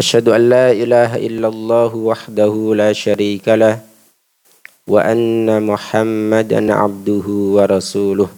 [0.00, 3.80] أشهد أن لا إله إلا الله وحده لا شريك له
[4.88, 8.28] وأن محمدا عبده ورسوله.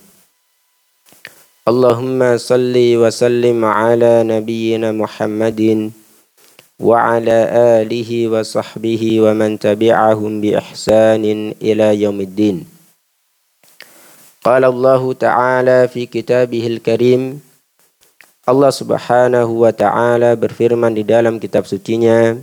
[1.68, 5.90] اللهم صل وسلم على نبينا محمد
[6.80, 7.38] وعلى
[7.80, 11.24] آله وصحبه ومن تبعهم بإحسان
[11.62, 12.66] إلى يوم الدين.
[14.44, 17.40] قال الله تعالى في كتابه الكريم
[18.44, 22.36] Allah Subhanahu wa taala berfirman di dalam kitab sucinya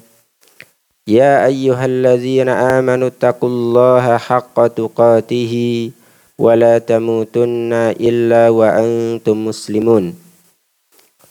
[1.05, 5.93] Ya ayyuhalladzina amanu taqullaha haqqa tuqatih
[6.41, 10.17] wa la tamutunna illa wa antum muslimun.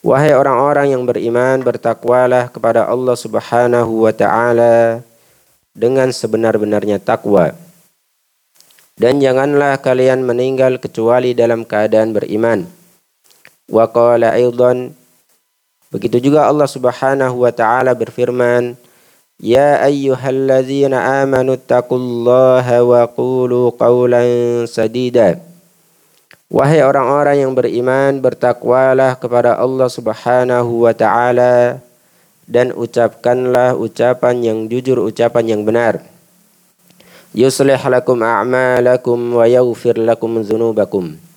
[0.07, 5.03] Wahai orang-orang yang beriman bertakwalah kepada Allah Subhanahu wa taala
[5.75, 7.59] dengan sebenar-benarnya takwa.
[8.95, 12.80] Dan janganlah kalian meninggal kecuali dalam keadaan beriman
[13.71, 14.99] Wa qala aidan
[15.91, 18.79] Begitu juga Allah Subhanahu wa taala berfirman,
[19.43, 25.43] "Ya ayyuhalladzina amanu taqullaha wa qulu qawlan sadida."
[26.47, 31.83] Wahai orang-orang yang beriman, bertakwalah kepada Allah Subhanahu wa taala
[32.47, 36.07] dan ucapkanlah ucapan yang jujur, ucapan yang benar.
[37.35, 41.30] Yuslih lakum a'malakum wa yaghfir lakum dzunubakum.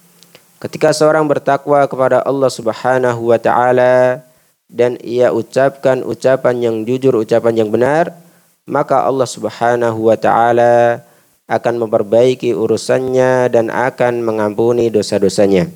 [0.63, 4.23] Ketika seorang bertakwa kepada Allah Subhanahu wa taala
[4.71, 8.15] dan ia ucapkan ucapan yang jujur, ucapan yang benar,
[8.63, 11.03] maka Allah Subhanahu wa taala
[11.51, 15.67] akan memperbaiki urusannya dan akan mengampuni dosa-dosanya.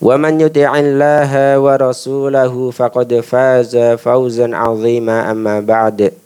[0.00, 6.16] Wa man yuti'illaha wa rasulahu faqad faza fawzan 'azima amma ba'd.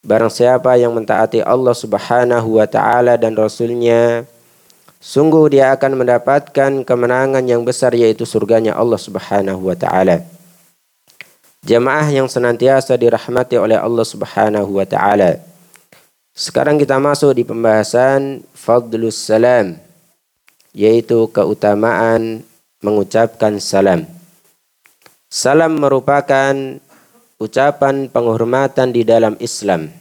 [0.00, 4.24] Barang siapa yang mentaati Allah Subhanahu wa taala dan rasulnya,
[4.96, 10.24] Sungguh dia akan mendapatkan kemenangan yang besar yaitu surganya Allah Subhanahu wa taala.
[11.66, 15.42] Jamaah yang senantiasa dirahmati oleh Allah Subhanahu wa taala.
[16.36, 19.76] Sekarang kita masuk di pembahasan fadlus salam
[20.76, 22.44] yaitu keutamaan
[22.84, 24.04] mengucapkan salam.
[25.32, 26.52] Salam merupakan
[27.36, 29.92] ucapan penghormatan di dalam Islam.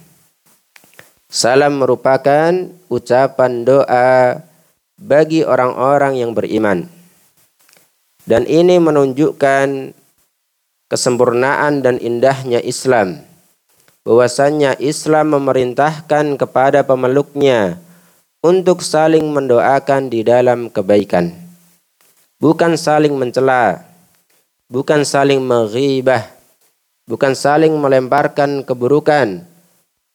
[1.28, 2.52] Salam merupakan
[2.88, 4.40] ucapan doa
[5.00, 6.88] bagi orang-orang yang beriman.
[8.26, 9.94] Dan ini menunjukkan
[10.90, 13.22] kesempurnaan dan indahnya Islam.
[14.06, 17.82] Bahwasannya Islam memerintahkan kepada pemeluknya
[18.46, 21.34] untuk saling mendoakan di dalam kebaikan.
[22.38, 23.82] Bukan saling mencela,
[24.70, 26.30] bukan saling menghibah,
[27.10, 29.42] bukan saling melemparkan keburukan,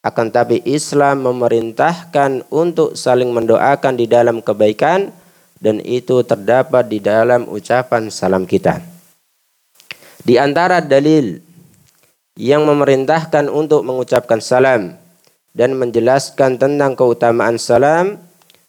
[0.00, 5.12] akan tapi Islam memerintahkan untuk saling mendoakan di dalam kebaikan
[5.60, 8.80] dan itu terdapat di dalam ucapan salam kita.
[10.24, 11.40] Di antara dalil
[12.40, 14.96] yang memerintahkan untuk mengucapkan salam
[15.52, 18.16] dan menjelaskan tentang keutamaan salam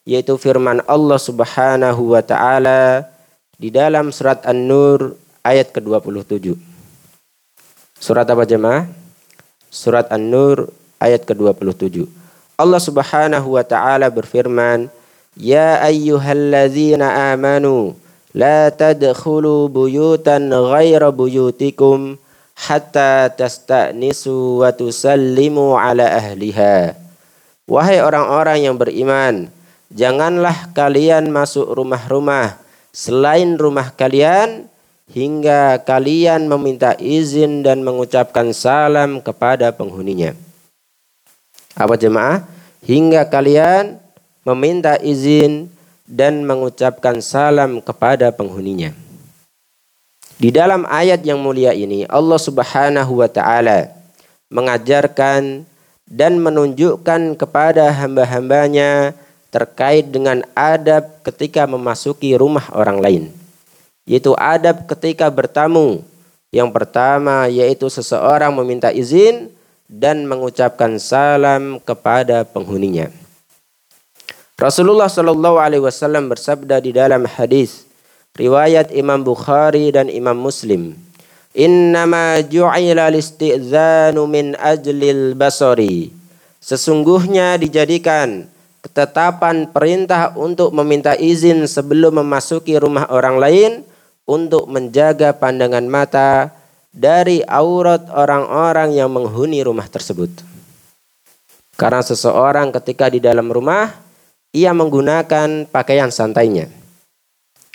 [0.04, 3.08] yaitu firman Allah Subhanahu wa taala
[3.56, 5.16] di dalam surat An-Nur
[5.46, 6.58] ayat ke-27.
[8.02, 8.90] Surat apa jemaah?
[9.70, 12.06] Surat An-Nur ayat ke-27.
[12.62, 14.86] Allah Subhanahu wa taala berfirman,
[15.34, 17.98] "Ya ayyuhalladzina amanu
[18.38, 22.22] la tadkhulu buyutan ghaira buyutikum
[22.54, 26.94] hatta tasta'nisu wa tusallimu ala ahliha."
[27.66, 29.50] Wahai orang-orang yang beriman,
[29.90, 32.62] janganlah kalian masuk rumah-rumah
[32.94, 34.68] selain rumah kalian
[35.10, 40.51] hingga kalian meminta izin dan mengucapkan salam kepada penghuninya.
[41.76, 42.44] Apa jemaah?
[42.84, 44.02] Hingga kalian
[44.42, 45.70] meminta izin
[46.10, 48.92] dan mengucapkan salam kepada penghuninya.
[50.42, 53.94] Di dalam ayat yang mulia ini Allah Subhanahu wa taala
[54.50, 55.64] mengajarkan
[56.10, 59.14] dan menunjukkan kepada hamba-hambanya
[59.54, 63.24] terkait dengan adab ketika memasuki rumah orang lain.
[64.04, 66.02] Yaitu adab ketika bertamu.
[66.52, 69.48] Yang pertama yaitu seseorang meminta izin
[69.92, 73.12] dan mengucapkan salam kepada penghuninya.
[74.56, 77.84] Rasulullah Shallallahu Alaihi Wasallam bersabda di dalam hadis
[78.40, 80.96] riwayat Imam Bukhari dan Imam Muslim.
[81.52, 86.16] Innama ju'ila listi'zanu min ajlil basari
[86.64, 88.48] Sesungguhnya dijadikan
[88.86, 93.72] ketetapan perintah untuk meminta izin sebelum memasuki rumah orang lain
[94.30, 96.54] untuk menjaga pandangan mata
[96.92, 100.30] dari aurat orang-orang yang menghuni rumah tersebut.
[101.80, 103.96] Karena seseorang ketika di dalam rumah,
[104.52, 106.68] ia menggunakan pakaian santainya.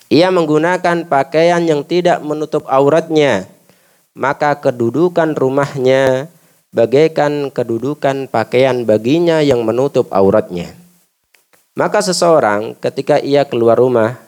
[0.06, 3.50] Ia menggunakan pakaian yang tidak menutup auratnya,
[4.14, 6.30] maka kedudukan rumahnya
[6.70, 10.76] bagaikan kedudukan pakaian baginya yang menutup auratnya.
[11.74, 14.20] Maka seseorang ketika ia keluar rumah,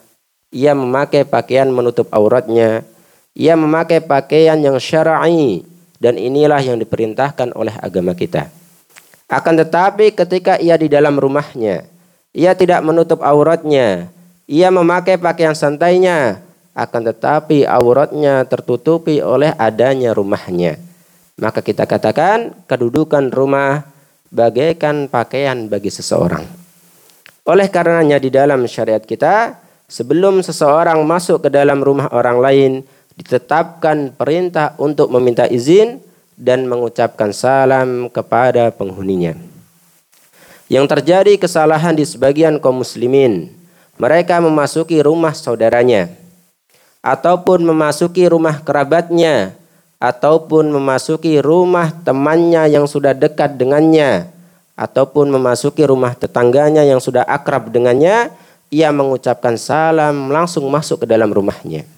[0.50, 2.82] ia memakai pakaian menutup auratnya,
[3.36, 5.64] ia memakai pakaian yang syar'i
[5.98, 8.48] dan inilah yang diperintahkan oleh agama kita.
[9.28, 11.84] Akan tetapi ketika ia di dalam rumahnya,
[12.32, 14.08] ia tidak menutup auratnya,
[14.48, 16.40] ia memakai pakaian santainya,
[16.72, 20.80] akan tetapi auratnya tertutupi oleh adanya rumahnya.
[21.38, 23.84] Maka kita katakan kedudukan rumah
[24.32, 26.46] bagaikan pakaian bagi seseorang.
[27.48, 29.56] Oleh karenanya di dalam syariat kita,
[29.88, 32.72] sebelum seseorang masuk ke dalam rumah orang lain,
[33.19, 35.99] ditetapkan perintah untuk meminta izin
[36.38, 39.35] dan mengucapkan salam kepada penghuninya.
[40.70, 43.50] Yang terjadi kesalahan di sebagian kaum muslimin,
[43.99, 46.15] mereka memasuki rumah saudaranya
[47.03, 49.59] ataupun memasuki rumah kerabatnya
[49.99, 54.31] ataupun memasuki rumah temannya yang sudah dekat dengannya
[54.79, 58.31] ataupun memasuki rumah tetangganya yang sudah akrab dengannya,
[58.71, 61.98] ia mengucapkan salam langsung masuk ke dalam rumahnya.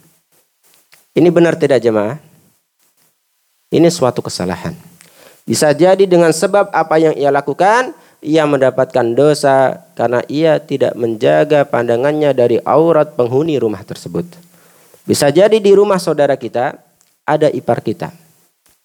[1.15, 2.19] Ini benar tidak jemaah?
[3.71, 4.75] Ini suatu kesalahan.
[5.47, 11.67] Bisa jadi dengan sebab apa yang ia lakukan, ia mendapatkan dosa karena ia tidak menjaga
[11.67, 14.27] pandangannya dari aurat penghuni rumah tersebut.
[15.07, 16.79] Bisa jadi di rumah saudara kita
[17.27, 18.15] ada ipar kita.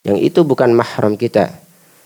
[0.06, 1.66] Yang itu bukan mahram kita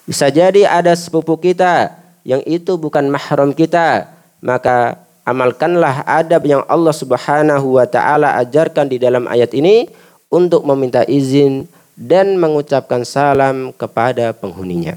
[0.10, 1.94] bisa jadi ada sepupu kita
[2.26, 4.10] yang itu bukan mahram kita,
[4.42, 9.86] maka amalkanlah adab yang Allah Subhanahu wa taala ajarkan di dalam ayat ini
[10.30, 11.66] untuk meminta izin
[12.00, 14.96] dan mengucapkan salam kepada penghuninya.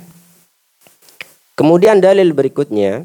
[1.58, 3.02] Kemudian dalil berikutnya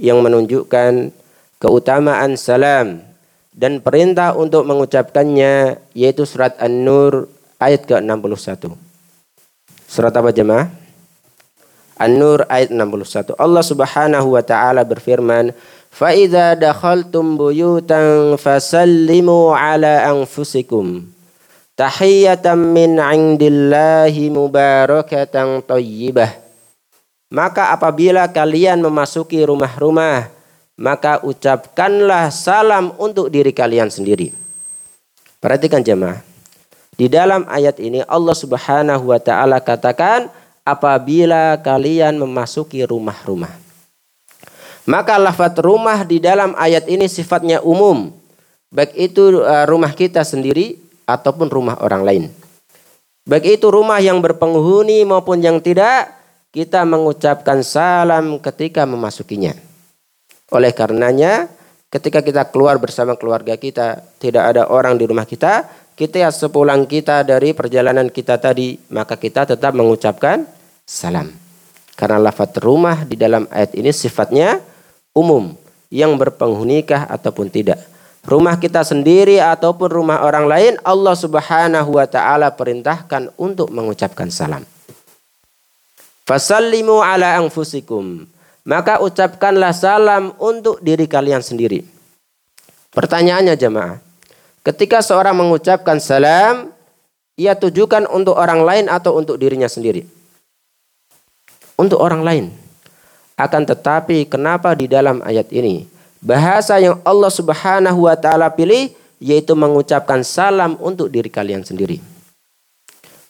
[0.00, 1.12] yang menunjukkan
[1.60, 3.02] keutamaan salam
[3.52, 7.28] dan perintah untuk mengucapkannya yaitu surat An-Nur
[7.60, 8.72] ayat ke-61.
[9.86, 10.72] Surat apa jemaah?
[11.96, 13.32] An-Nur ayat 61.
[13.40, 15.56] Allah Subhanahu wa taala berfirman,
[15.88, 21.15] "Fa idza dakhaltum buyutan fasallimu ala anfusikum
[21.76, 26.32] tahiyatan min 'indillahi mubarakatan thayyibah."
[27.30, 30.30] Maka apabila kalian memasuki rumah-rumah,
[30.78, 34.30] maka ucapkanlah salam untuk diri kalian sendiri.
[35.42, 36.22] Perhatikan jemaah.
[36.96, 40.32] Di dalam ayat ini Allah Subhanahu wa taala katakan
[40.64, 43.52] apabila kalian memasuki rumah-rumah.
[44.86, 48.14] Maka lafaz rumah di dalam ayat ini sifatnya umum.
[48.70, 52.24] Baik itu uh, rumah kita sendiri ataupun rumah orang lain.
[53.26, 56.14] Baik itu rumah yang berpenghuni maupun yang tidak,
[56.54, 59.50] kita mengucapkan salam ketika memasukinya.
[60.54, 61.50] Oleh karenanya,
[61.90, 65.66] ketika kita keluar bersama keluarga kita, tidak ada orang di rumah kita,
[65.98, 70.46] kita sepulang kita dari perjalanan kita tadi, maka kita tetap mengucapkan
[70.86, 71.34] salam.
[71.96, 74.60] Karena lafaz rumah di dalam ayat ini sifatnya
[75.16, 75.56] umum
[75.88, 77.80] yang berpenghunikah ataupun tidak.
[78.26, 84.66] Rumah kita sendiri ataupun rumah orang lain Allah Subhanahu wa taala perintahkan untuk mengucapkan salam.
[86.26, 88.26] Fasallimu ala anfusikum.
[88.66, 91.86] Maka ucapkanlah salam untuk diri kalian sendiri.
[92.90, 94.02] Pertanyaannya jemaah,
[94.66, 96.74] ketika seorang mengucapkan salam,
[97.38, 100.16] ia tujukan untuk orang lain atau untuk dirinya sendiri?
[101.76, 102.46] untuk orang lain.
[103.36, 105.84] Akan tetapi kenapa di dalam ayat ini
[106.26, 108.90] bahasa yang Allah Subhanahu wa taala pilih
[109.22, 112.02] yaitu mengucapkan salam untuk diri kalian sendiri.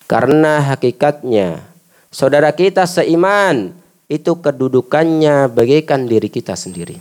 [0.08, 1.60] Karena hakikatnya
[2.08, 3.76] saudara kita seiman
[4.08, 6.96] itu kedudukannya bagaikan diri kita sendiri.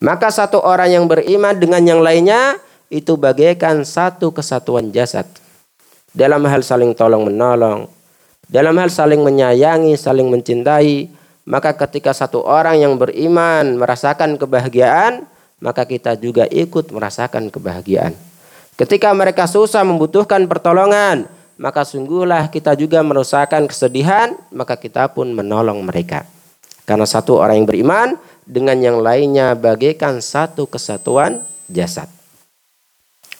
[0.00, 2.56] Maka satu orang yang beriman dengan yang lainnya
[2.88, 5.28] itu bagaikan satu kesatuan jasad.
[6.10, 7.86] Dalam hal saling tolong menolong,
[8.50, 11.08] dalam hal saling menyayangi, saling mencintai,
[11.42, 15.26] maka ketika satu orang yang beriman merasakan kebahagiaan,
[15.58, 18.14] maka kita juga ikut merasakan kebahagiaan.
[18.78, 21.26] Ketika mereka susah membutuhkan pertolongan,
[21.60, 26.26] maka sungguhlah kita juga merasakan kesedihan, maka kita pun menolong mereka.
[26.82, 28.08] Karena satu orang yang beriman
[28.42, 32.10] dengan yang lainnya bagaikan satu kesatuan jasad.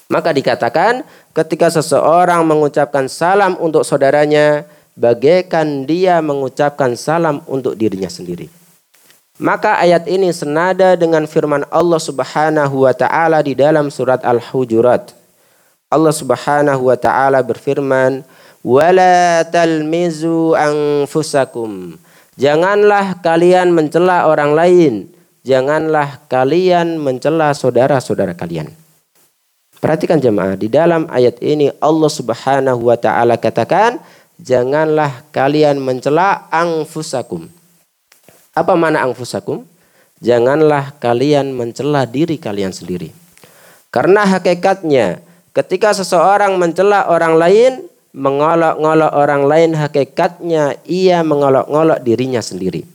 [0.07, 1.03] Maka dikatakan
[1.35, 8.49] ketika seseorang mengucapkan salam untuk saudaranya, bagaikan dia mengucapkan salam untuk dirinya sendiri.
[9.41, 15.09] Maka ayat ini senada dengan firman Allah Subhanahu wa taala di dalam surat Al-Hujurat.
[15.89, 18.21] Allah Subhanahu wa taala berfirman,
[18.61, 21.97] "Wala talmizu anfusakum."
[22.37, 24.93] Janganlah kalian mencela orang lain,
[25.45, 28.73] janganlah kalian mencela saudara-saudara kalian.
[29.77, 33.99] Perhatikan jemaah, di dalam ayat ini Allah Subhanahu wa taala katakan,
[34.43, 37.47] janganlah kalian mencela anfusakum.
[38.51, 39.63] Apa mana angfusakum?
[40.19, 43.15] Janganlah kalian mencela diri kalian sendiri.
[43.87, 45.23] Karena hakikatnya
[45.55, 47.71] ketika seseorang mencela orang lain,
[48.13, 52.85] mengolok-ngolok orang lain, hakikatnya ia mengolok-ngolok dirinya sendiri.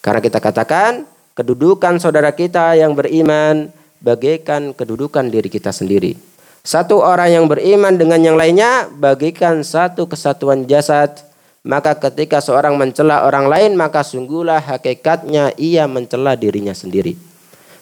[0.00, 1.04] Karena kita katakan
[1.36, 3.68] kedudukan saudara kita yang beriman
[4.00, 6.33] bagaikan kedudukan diri kita sendiri.
[6.64, 11.20] Satu orang yang beriman dengan yang lainnya bagikan satu kesatuan jasad
[11.64, 17.16] maka ketika seorang mencela orang lain, maka sungguhlah hakikatnya ia mencela dirinya sendiri.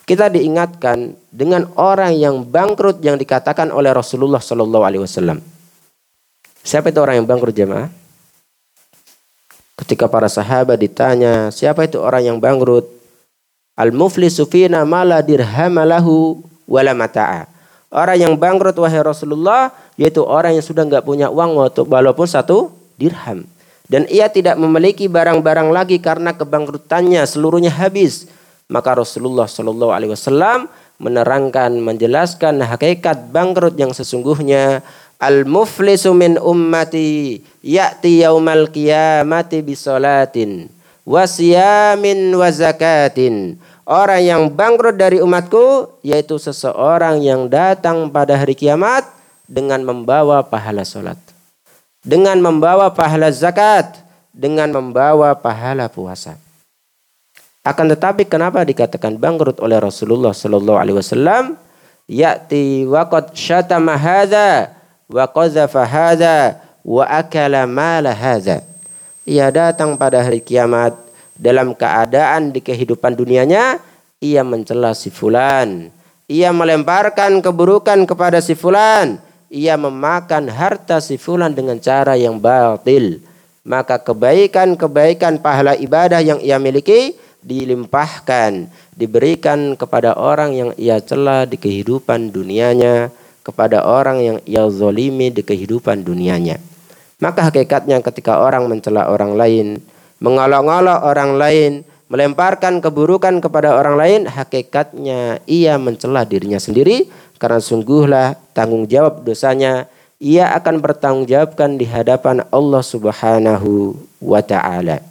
[0.07, 5.43] Kita diingatkan dengan orang yang bangkrut yang dikatakan oleh Rasulullah Shallallahu Alaihi Wasallam.
[6.63, 7.91] Siapa itu orang yang bangkrut jemaah?
[9.75, 12.87] Ketika para sahabat ditanya, siapa itu orang yang bangkrut?
[13.75, 16.39] Al-muflisu fina mala dirhamalahu
[16.71, 17.51] wala mata'a.
[17.93, 19.69] Orang yang bangkrut wahai Rasulullah
[20.01, 23.45] yaitu orang yang sudah nggak punya uang walaupun satu dirham.
[23.85, 28.33] Dan ia tidak memiliki barang-barang lagi karena kebangkrutannya seluruhnya habis.
[28.73, 34.81] Maka Rasulullah Shallallahu Alaihi Wasallam menerangkan menjelaskan hakikat bangkrut yang sesungguhnya.
[35.21, 40.67] Al muflisu min ummati ya'ti yaumal qiyamati bisolatin
[41.03, 43.59] wasiyamin wazakatin
[43.89, 49.07] orang yang bangkrut dari umatku yaitu seseorang yang datang pada hari kiamat
[49.47, 51.33] dengan membawa pahala solat
[52.03, 54.03] dengan membawa pahala zakat,
[54.35, 56.35] dengan membawa pahala puasa.
[57.63, 61.55] Akan tetapi kenapa dikatakan bangkrut oleh Rasulullah Sallallahu Alaihi Wasallam?
[62.11, 64.75] Ya'ti waqad syatama hadza
[65.07, 68.67] wa qazafa hadza wa akala mala hadza.
[69.23, 70.99] Ia datang pada hari kiamat
[71.43, 73.83] dalam keadaan di kehidupan dunianya
[74.23, 75.91] ia mencela si fulan.
[76.31, 79.19] Ia melemparkan keburukan kepada si fulan
[79.53, 83.21] ia memakan harta si fulan dengan cara yang batil.
[83.63, 91.61] Maka kebaikan-kebaikan pahala ibadah yang ia miliki dilimpahkan, diberikan kepada orang yang ia celah di
[91.61, 93.13] kehidupan dunianya,
[93.45, 96.59] kepada orang yang ia zolimi di kehidupan dunianya.
[97.23, 99.79] Maka hakikatnya ketika orang mencela orang lain,
[100.23, 101.73] mengolok-olok orang lain,
[102.07, 107.11] melemparkan keburukan kepada orang lain, hakikatnya ia mencela dirinya sendiri
[107.43, 109.91] karena sungguhlah tanggung jawab dosanya
[110.23, 115.03] ia akan bertanggung jawabkan di hadapan Allah Subhanahu wa taala.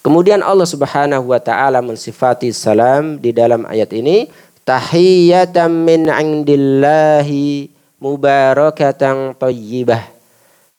[0.00, 4.32] Kemudian Allah Subhanahu wa taala mensifati salam di dalam ayat ini
[4.64, 7.68] tahiyatan min indillahi
[8.00, 10.00] mubarakatan thayyibah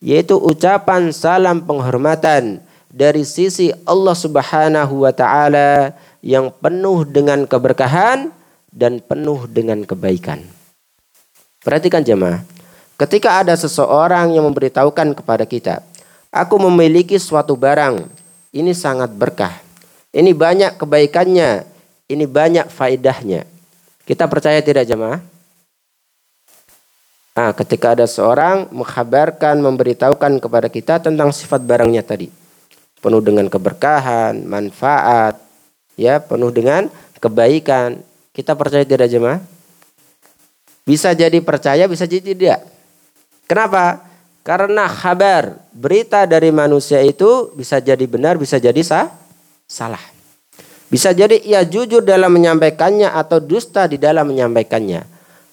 [0.01, 8.29] yaitu ucapan salam penghormatan dari sisi Allah Subhanahu wa taala yang penuh dengan keberkahan
[8.69, 10.43] dan penuh dengan kebaikan.
[11.63, 12.43] Perhatikan jemaah,
[12.99, 15.79] ketika ada seseorang yang memberitahukan kepada kita,
[16.29, 18.05] aku memiliki suatu barang,
[18.51, 19.55] ini sangat berkah,
[20.11, 21.63] ini banyak kebaikannya,
[22.11, 23.47] ini banyak faedahnya.
[24.03, 25.23] Kita percaya tidak jemaah?
[27.31, 32.40] Nah, ketika ada seorang menghabarkan, memberitahukan kepada kita tentang sifat barangnya tadi.
[33.01, 35.41] Penuh dengan keberkahan, manfaat,
[35.97, 37.97] ya, penuh dengan kebaikan.
[38.31, 39.41] Kita percaya tidak jemaah?
[40.85, 42.59] Bisa jadi percaya, bisa jadi tidak.
[43.49, 44.05] Kenapa?
[44.41, 49.09] Karena kabar, berita dari manusia itu bisa jadi benar, bisa jadi sah,
[49.69, 50.01] salah.
[50.89, 55.05] Bisa jadi ia jujur dalam menyampaikannya atau dusta di dalam menyampaikannya.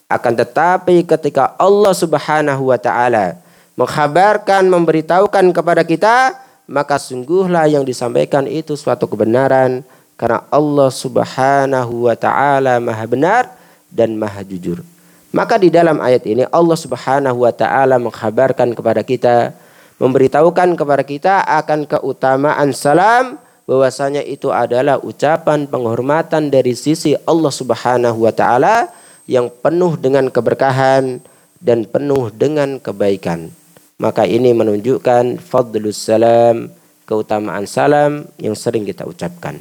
[0.09, 3.37] Akan tetapi ketika Allah Subhanahu wa taala
[3.77, 6.35] menghabarkan, memberitahukan kepada kita,
[6.69, 9.81] maka sungguhlah yang disampaikan itu suatu kebenaran,
[10.13, 13.43] karena Allah Subhanahu wa taala Maha benar
[13.89, 14.85] dan Maha jujur.
[15.33, 19.57] Maka di dalam ayat ini Allah Subhanahu wa taala mengkhabarkan kepada kita,
[19.97, 28.25] memberitahukan kepada kita akan keutamaan salam bahwasanya itu adalah ucapan penghormatan dari sisi Allah Subhanahu
[28.25, 28.89] wa taala
[29.29, 31.21] yang penuh dengan keberkahan
[31.61, 33.53] dan penuh dengan kebaikan.
[33.99, 36.71] Maka ini menunjukkan fadlus salam,
[37.03, 39.59] keutamaan salam yang sering kita ucapkan.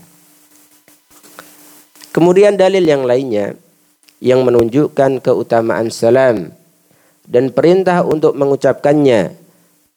[2.15, 3.59] Kemudian dalil yang lainnya
[4.23, 6.55] yang menunjukkan keutamaan salam
[7.27, 9.35] dan perintah untuk mengucapkannya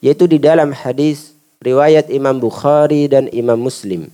[0.01, 4.09] yaitu di dalam hadis riwayat Imam Bukhari dan Imam Muslim.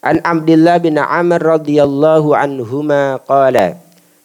[0.00, 3.76] An Abdullah bin Amr radhiyallahu anhuma qala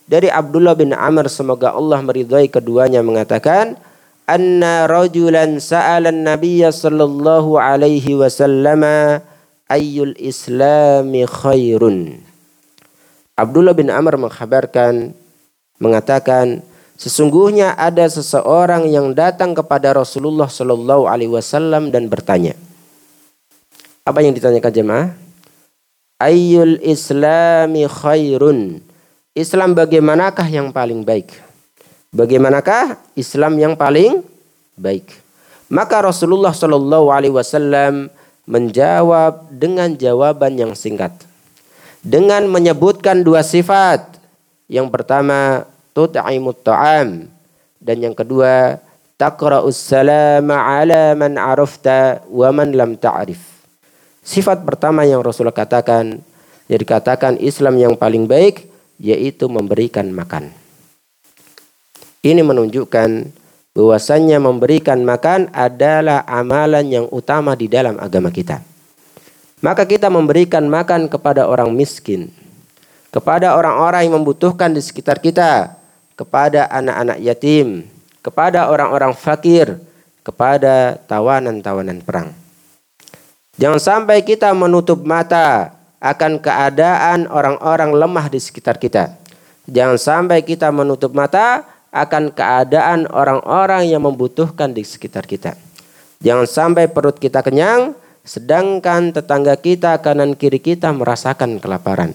[0.06, 3.74] dari Abdullah bin Amr semoga Allah meridhai keduanya mengatakan
[4.26, 8.84] anna rajulan sa'ala an-nabiy sallallahu alaihi wasallam
[9.70, 12.22] ayyul islami khairun.
[13.38, 15.14] Abdullah bin Amr mengkhabarkan
[15.78, 16.66] mengatakan
[16.98, 22.56] sesungguhnya ada seseorang yang datang kepada Rasulullah sallallahu alaihi wasallam dan bertanya
[24.06, 25.08] apa yang ditanyakan jemaah?
[26.22, 28.80] Ayyul islami khairun?
[29.36, 31.45] Islam bagaimanakah yang paling baik?
[32.16, 34.24] Bagaimanakah Islam yang paling
[34.80, 35.20] baik?
[35.68, 38.08] Maka Rasulullah Shallallahu Alaihi Wasallam
[38.48, 41.12] menjawab dengan jawaban yang singkat,
[42.00, 44.16] dengan menyebutkan dua sifat.
[44.72, 47.28] Yang pertama, tut'imut ta'am
[47.84, 48.80] dan yang kedua,
[49.20, 53.44] taqra'us salama ala man arafta wa man lam ta'rif.
[54.24, 56.24] Sifat pertama yang Rasulullah katakan,
[56.72, 58.72] yang dikatakan Islam yang paling baik
[59.04, 60.64] yaitu memberikan makan.
[62.26, 63.10] Ini menunjukkan
[63.78, 68.66] bahwasannya memberikan makan adalah amalan yang utama di dalam agama kita.
[69.62, 72.34] Maka kita memberikan makan kepada orang miskin,
[73.14, 75.78] kepada orang-orang yang membutuhkan di sekitar kita,
[76.18, 77.86] kepada anak-anak yatim,
[78.26, 79.78] kepada orang-orang fakir,
[80.26, 82.34] kepada tawanan-tawanan perang.
[83.62, 89.14] Jangan sampai kita menutup mata akan keadaan orang-orang lemah di sekitar kita.
[89.70, 95.56] Jangan sampai kita menutup mata akan keadaan orang-orang yang membutuhkan di sekitar kita.
[96.20, 97.96] Jangan sampai perut kita kenyang,
[98.28, 102.12] sedangkan tetangga kita kanan kiri kita merasakan kelaparan.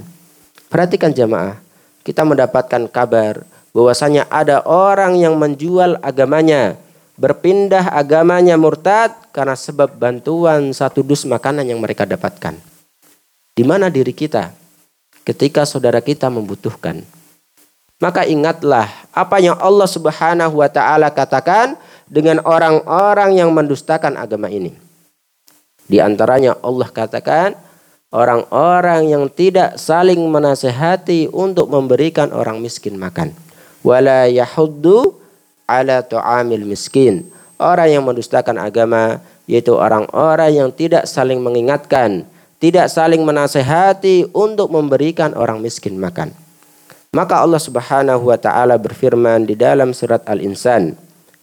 [0.68, 1.56] Perhatikan jamaah,
[2.04, 6.76] kita mendapatkan kabar bahwasanya ada orang yang menjual agamanya,
[7.16, 12.58] berpindah agamanya murtad karena sebab bantuan satu dus makanan yang mereka dapatkan.
[13.56, 14.52] Di mana diri kita
[15.24, 17.19] ketika saudara kita membutuhkan?
[18.00, 21.76] Maka ingatlah apa yang Allah Subhanahu wa taala katakan
[22.08, 24.72] dengan orang-orang yang mendustakan agama ini.
[25.84, 27.52] Di antaranya Allah katakan
[28.08, 33.36] orang-orang yang tidak saling menasehati untuk memberikan orang miskin makan.
[33.84, 35.20] Wala yahuddu
[35.68, 37.28] ala tu'amil miskin.
[37.60, 42.24] Orang yang mendustakan agama yaitu orang-orang yang tidak saling mengingatkan
[42.60, 46.36] tidak saling menasehati untuk memberikan orang miskin makan.
[47.10, 50.94] Maka Allah Subhanahu wa taala berfirman di dalam surat Al-Insan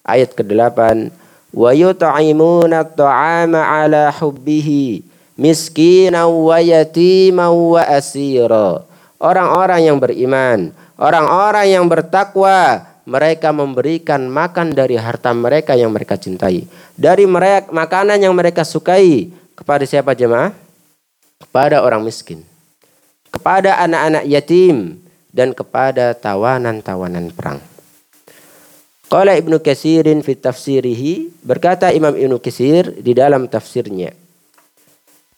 [0.07, 1.11] ayat ke-8,
[1.51, 5.03] "Wa yut'imuna at-ta'ama 'ala hubbihi
[5.35, 8.87] miskinan wa yatiman wa asira."
[9.19, 16.63] Orang-orang yang beriman, orang-orang yang bertakwa, mereka memberikan makan dari harta mereka yang mereka cintai,
[16.95, 20.55] dari mereka makanan yang mereka sukai kepada siapa jemaah?
[21.37, 22.41] kepada orang miskin,
[23.29, 24.97] kepada anak-anak yatim,
[25.37, 27.61] dan kepada tawanan-tawanan perang.
[29.07, 34.11] Qala Ibnu Katsirin fi tafsirihi berkata Imam Ibnu Katsir di dalam tafsirnya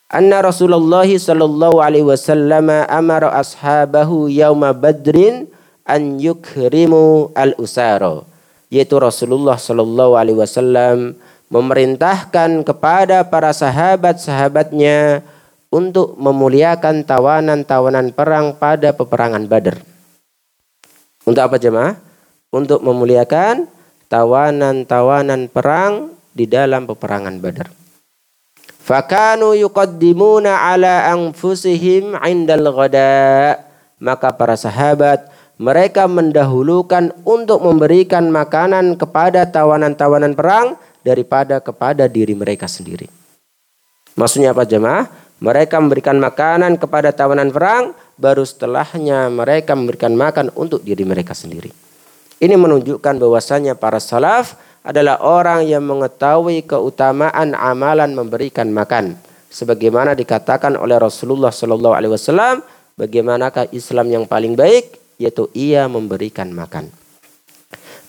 [0.09, 5.45] Anna Rasulullah sallallahu alaihi wasallam amara ashabahu yauma badrin
[5.85, 8.25] an yukrimu al-usara
[8.73, 11.13] yaitu Rasulullah sallallahu alaihi wasallam
[11.53, 15.21] memerintahkan kepada para sahabat-sahabatnya
[15.69, 19.77] untuk memuliakan tawanan-tawanan perang pada peperangan Badar.
[21.25, 21.93] Untuk apa jemaah?
[22.49, 23.69] Untuk memuliakan
[24.09, 27.69] tawanan-tawanan perang di dalam peperangan Badar.
[28.81, 33.61] Fakanu yuqaddimuna ala anfusihim indal ghada.
[34.01, 35.29] Maka para sahabat
[35.61, 43.11] mereka mendahulukan untuk memberikan makanan kepada tawanan-tawanan perang daripada kepada diri mereka sendiri.
[44.15, 45.05] Maksudnya apa jemaah?
[45.39, 51.71] Mereka memberikan makanan kepada tawanan perang, baru setelahnya mereka memberikan makan untuk diri mereka sendiri.
[52.39, 59.15] Ini menunjukkan bahwasanya para salaf adalah orang yang mengetahui keutamaan amalan memberikan makan.
[59.49, 62.63] Sebagaimana dikatakan oleh Rasulullah Shallallahu Alaihi Wasallam,
[62.99, 64.99] bagaimanakah Islam yang paling baik?
[65.19, 66.91] Yaitu ia memberikan makan.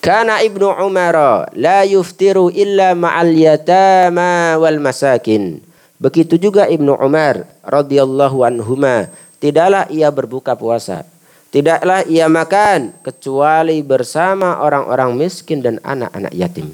[0.01, 5.70] Karena Ibnu Umar la yuftiru illa ma'al yatama wal masakin.
[6.01, 11.05] Begitu juga Ibnu Umar radhiyallahu anhuma, tidaklah ia berbuka puasa,
[11.53, 16.73] tidaklah ia makan kecuali bersama orang-orang miskin dan anak-anak yatim.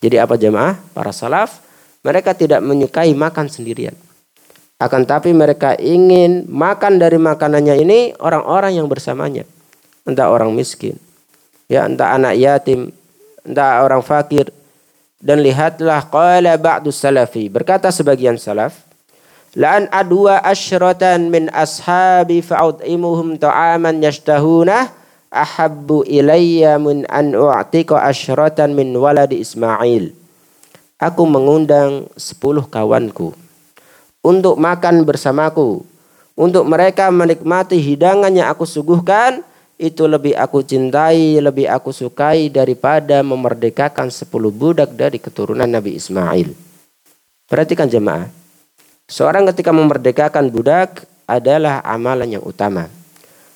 [0.00, 0.80] Jadi apa jemaah?
[0.96, 1.60] Para salaf
[2.00, 3.92] mereka tidak menyukai makan sendirian.
[4.80, 9.44] Akan tapi mereka ingin makan dari makanannya ini orang-orang yang bersamanya.
[10.08, 10.96] Entah orang miskin,
[11.68, 12.88] ya entah anak yatim,
[13.44, 14.48] entah orang fakir,
[15.20, 17.52] dan lihatlah qala ba'du salafi.
[17.52, 18.88] Berkata sebagian salaf
[19.52, 24.90] la'an adwa asyratan min ashabi fa'ud'imuhum ta'aman yashtahunah
[25.30, 30.16] ahabbu ilayya min an u'tika asyratan min waladi Ismail.
[31.00, 33.32] Aku mengundang sepuluh kawanku
[34.20, 35.80] untuk makan bersamaku
[36.36, 39.40] untuk mereka menikmati hidangan yang aku suguhkan
[39.80, 46.52] itu lebih aku cintai, lebih aku sukai daripada memerdekakan sepuluh budak dari keturunan Nabi Ismail.
[47.48, 48.28] Perhatikan jemaah.
[49.08, 52.92] Seorang ketika memerdekakan budak adalah amalan yang utama.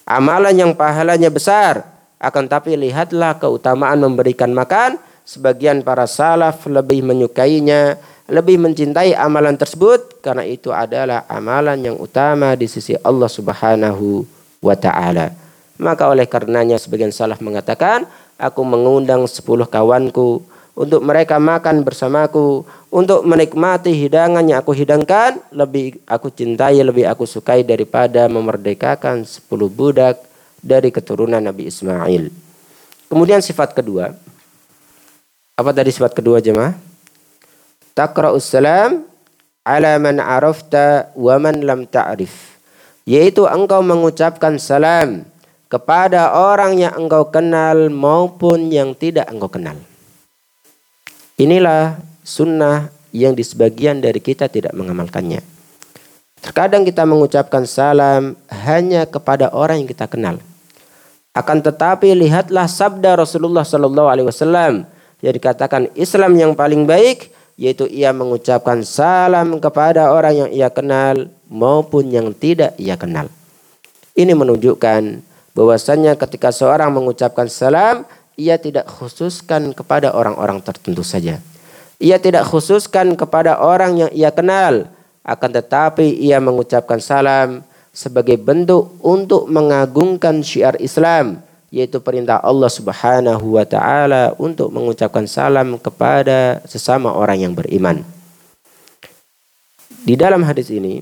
[0.08, 1.84] Amalan yang pahalanya besar.
[2.16, 4.96] Akan tapi lihatlah keutamaan memberikan makan.
[5.28, 8.00] Sebagian para salaf lebih menyukainya,
[8.32, 14.24] lebih mencintai amalan tersebut karena itu adalah amalan yang utama di sisi Allah Subhanahu
[14.64, 15.43] wa taala.
[15.74, 18.06] Maka oleh karenanya sebagian salaf mengatakan,
[18.38, 20.42] aku mengundang sepuluh kawanku
[20.74, 27.26] untuk mereka makan bersamaku, untuk menikmati hidangan yang aku hidangkan, lebih aku cintai, lebih aku
[27.26, 30.18] sukai daripada memerdekakan sepuluh budak
[30.62, 32.30] dari keturunan Nabi Ismail.
[33.10, 34.14] Kemudian sifat kedua.
[35.54, 36.74] Apa tadi sifat kedua jemaah?
[37.94, 39.06] Taqra'us salam
[39.62, 42.58] ala man arafta wa man lam ta'rif.
[43.06, 45.22] Yaitu engkau mengucapkan salam
[45.74, 49.74] kepada orang yang engkau kenal maupun yang tidak engkau kenal.
[51.34, 55.42] Inilah sunnah yang di sebagian dari kita tidak mengamalkannya.
[56.38, 60.38] Terkadang kita mengucapkan salam hanya kepada orang yang kita kenal.
[61.34, 64.86] Akan tetapi lihatlah sabda Rasulullah Sallallahu Alaihi Wasallam
[65.18, 71.26] yang dikatakan Islam yang paling baik yaitu ia mengucapkan salam kepada orang yang ia kenal
[71.50, 73.26] maupun yang tidak ia kenal.
[74.14, 81.38] Ini menunjukkan bahwasanya ketika seorang mengucapkan salam ia tidak khususkan kepada orang-orang tertentu saja.
[82.02, 84.90] Ia tidak khususkan kepada orang yang ia kenal,
[85.22, 87.62] akan tetapi ia mengucapkan salam
[87.94, 91.38] sebagai bentuk untuk mengagungkan syiar Islam,
[91.70, 98.02] yaitu perintah Allah Subhanahu wa taala untuk mengucapkan salam kepada sesama orang yang beriman.
[100.04, 101.00] Di dalam hadis ini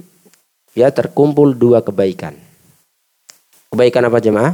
[0.76, 2.51] ya terkumpul dua kebaikan.
[3.72, 4.52] Kebaikan apa jemaah?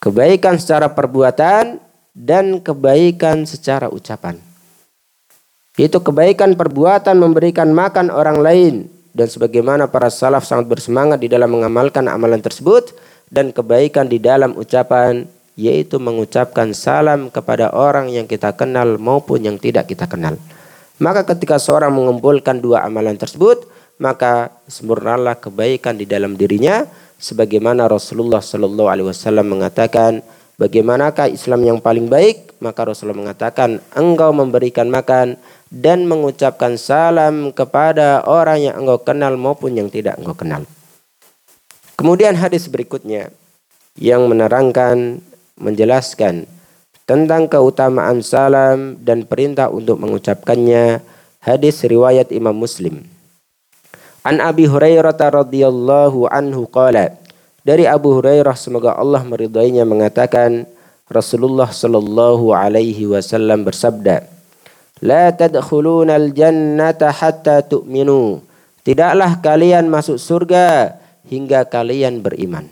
[0.00, 1.76] Kebaikan secara perbuatan
[2.16, 4.40] dan kebaikan secara ucapan.
[5.76, 8.74] Itu kebaikan perbuatan memberikan makan orang lain
[9.12, 12.96] dan sebagaimana para salaf sangat bersemangat di dalam mengamalkan amalan tersebut
[13.28, 19.60] dan kebaikan di dalam ucapan yaitu mengucapkan salam kepada orang yang kita kenal maupun yang
[19.60, 20.40] tidak kita kenal.
[20.96, 23.68] Maka ketika seorang mengumpulkan dua amalan tersebut,
[24.00, 26.88] maka sempurnalah kebaikan di dalam dirinya
[27.20, 30.24] sebagaimana Rasulullah Shallallahu Alaihi Wasallam mengatakan
[30.56, 35.36] bagaimanakah Islam yang paling baik maka Rasulullah mengatakan engkau memberikan makan
[35.68, 40.64] dan mengucapkan salam kepada orang yang engkau kenal maupun yang tidak engkau kenal.
[41.94, 43.28] Kemudian hadis berikutnya
[44.00, 45.20] yang menerangkan
[45.60, 46.48] menjelaskan
[47.04, 51.04] tentang keutamaan salam dan perintah untuk mengucapkannya
[51.44, 53.04] hadis riwayat Imam Muslim.
[54.20, 57.16] An Abi Hurairah radhiyallahu anhu qala
[57.64, 60.68] dari Abu Hurairah semoga Allah meridainya mengatakan
[61.08, 64.28] Rasulullah sallallahu alaihi wasallam bersabda
[65.00, 68.44] La tadkhuluna al-jannata hatta tu'minu.
[68.84, 72.68] Tidaklah kalian masuk surga hingga kalian beriman.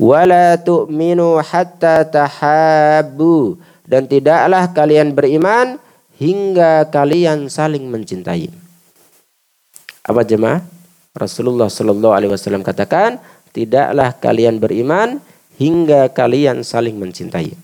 [0.00, 3.60] Wala tu'minu hatta tahabbu.
[3.84, 5.76] Dan tidaklah kalian beriman
[6.16, 8.61] hingga kalian saling mencintai
[10.02, 10.62] apa jemaah?
[11.14, 13.22] Rasulullah Shallallahu Alaihi Wasallam katakan,
[13.54, 15.22] tidaklah kalian beriman
[15.60, 17.54] hingga kalian saling mencintai.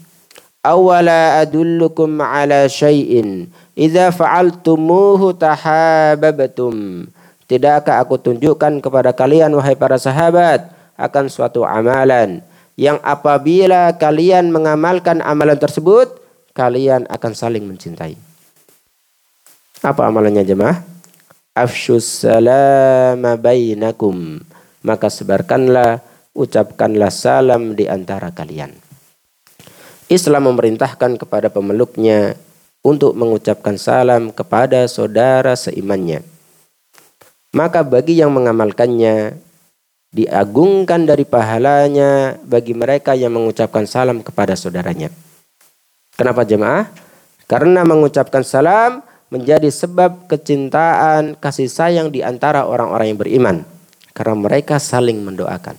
[0.63, 7.07] Awala adullukum ala syai'in idza fa'altumuhu tahabbtum.
[7.49, 10.69] Tidakkah aku tunjukkan kepada kalian wahai para sahabat
[11.01, 12.45] akan suatu amalan
[12.77, 16.21] yang apabila kalian mengamalkan amalan tersebut
[16.53, 18.19] kalian akan saling mencintai.
[19.81, 20.98] Apa amalannya jemaah?
[21.65, 24.39] Afshus salama bainakum
[24.87, 25.99] maka sebarkanlah
[26.33, 28.71] ucapkanlah salam di antara kalian
[30.07, 32.39] Islam memerintahkan kepada pemeluknya
[32.87, 36.23] untuk mengucapkan salam kepada saudara seimannya
[37.51, 39.49] maka bagi yang mengamalkannya
[40.09, 45.13] diagungkan dari pahalanya bagi mereka yang mengucapkan salam kepada saudaranya.
[46.17, 46.89] Kenapa jemaah?
[47.49, 53.57] Karena mengucapkan salam menjadi sebab kecintaan, kasih sayang di antara orang-orang yang beriman.
[54.17, 55.77] Karena mereka saling mendoakan.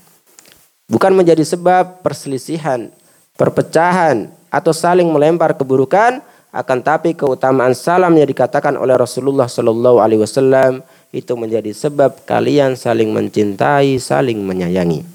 [0.90, 2.90] Bukan menjadi sebab perselisihan,
[3.38, 10.26] perpecahan, atau saling melempar keburukan, akan tapi keutamaan salam yang dikatakan oleh Rasulullah Shallallahu Alaihi
[10.26, 10.82] Wasallam
[11.14, 15.06] itu menjadi sebab kalian saling mencintai, saling menyayangi.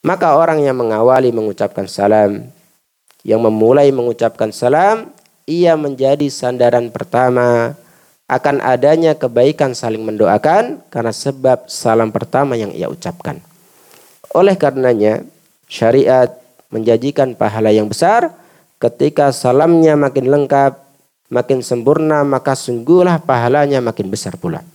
[0.00, 2.48] Maka orang yang mengawali mengucapkan salam,
[3.22, 5.12] yang memulai mengucapkan salam,
[5.48, 7.74] ia menjadi sandaran pertama
[8.30, 13.42] akan adanya kebaikan saling mendoakan karena sebab salam pertama yang ia ucapkan.
[14.32, 15.20] Oleh karenanya,
[15.68, 16.32] syariat
[16.72, 18.32] menjanjikan pahala yang besar
[18.82, 20.74] Ketika salamnya makin lengkap,
[21.30, 24.66] makin sempurna, maka sungguhlah pahalanya makin besar pula.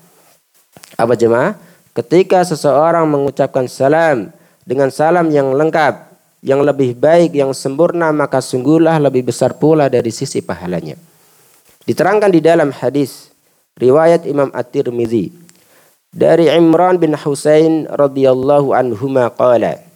[0.95, 1.59] Apa jemaah?
[1.91, 4.31] Ketika seseorang mengucapkan salam
[4.63, 6.06] dengan salam yang lengkap,
[6.45, 10.97] yang lebih baik, yang sempurna, maka sungguhlah lebih besar pula dari sisi pahalanya.
[11.87, 13.31] Diterangkan di dalam hadis
[13.79, 15.31] riwayat Imam At-Tirmizi
[16.11, 19.87] dari Imran bin Husain radhiyallahu anhu qala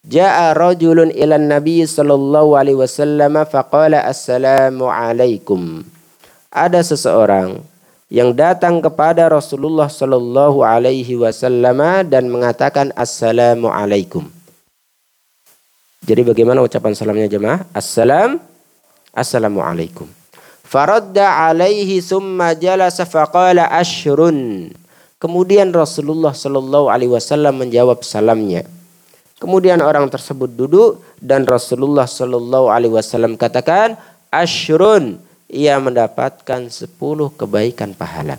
[0.00, 5.84] Ja'a rajulun ila Nabi sallallahu alaihi wasallam faqala assalamu alaikum.
[6.48, 7.60] Ada seseorang
[8.08, 14.32] yang datang kepada Rasulullah sallallahu alaihi wasallam dan mengatakan assalamu alaikum.
[16.04, 17.64] Jadi bagaimana ucapan salamnya jemaah?
[17.76, 18.40] Assalam
[19.10, 20.06] Assalamu alaikum.
[20.62, 24.70] Faradda alaihi summa jalasa faqala ashrun.
[25.18, 28.64] Kemudian Rasulullah sallallahu alaihi wasallam menjawab salamnya.
[29.40, 33.96] Kemudian orang tersebut duduk dan Rasulullah Shallallahu Alaihi Wasallam katakan,
[34.28, 35.16] ashrun
[35.48, 38.36] ia mendapatkan sepuluh kebaikan pahala.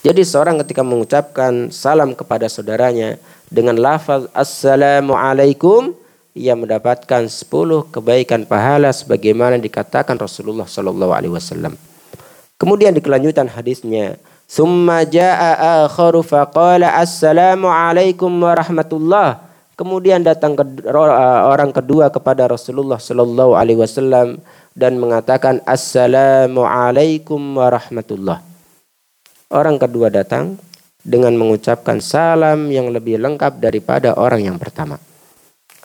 [0.00, 3.20] Jadi seorang ketika mengucapkan salam kepada saudaranya
[3.52, 5.92] dengan lafaz assalamualaikum
[6.36, 11.74] ia mendapatkan sepuluh kebaikan pahala sebagaimana dikatakan Rasulullah Shallallahu alaihi wasallam.
[12.60, 21.48] Kemudian di kelanjutan hadisnya, "Summa jaa akharu faqala assalamu alaikum warahmatullah." Kemudian datang ke, uh,
[21.48, 24.36] orang kedua kepada Rasulullah Shallallahu Alaihi Wasallam
[24.76, 28.44] dan mengatakan Assalamualaikum warahmatullah.
[29.48, 30.60] Orang kedua datang
[31.00, 35.00] dengan mengucapkan salam yang lebih lengkap daripada orang yang pertama.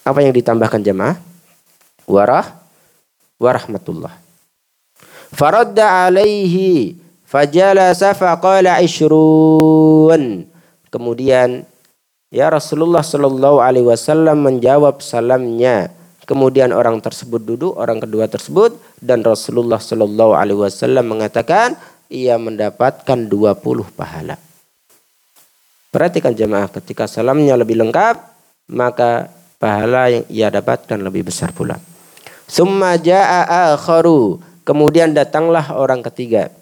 [0.05, 1.17] Apa yang ditambahkan jemaah?
[2.05, 2.45] Warah
[3.41, 4.13] warahmatullah.
[5.33, 10.45] Faradda alaihi fajalasa faqala ishrun.
[10.93, 11.65] Kemudian
[12.35, 15.87] Ya Rasulullah Shallallahu Alaihi Wasallam menjawab salamnya.
[16.27, 21.79] Kemudian orang tersebut duduk, orang kedua tersebut dan Rasulullah Shallallahu Alaihi Wasallam mengatakan
[22.11, 23.55] ia mendapatkan 20
[23.95, 24.35] pahala.
[25.95, 28.19] Perhatikan jemaah ketika salamnya lebih lengkap
[28.67, 29.31] maka
[29.65, 31.81] pahala yang ia dapatkan lebih besar pula.
[32.45, 34.37] Summa jaa akharu.
[34.61, 36.53] Kemudian datanglah orang ketiga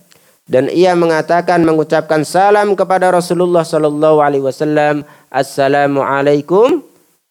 [0.44, 6.84] dan ia mengatakan mengucapkan salam kepada Rasulullah sallallahu alaihi wasallam Assalamualaikum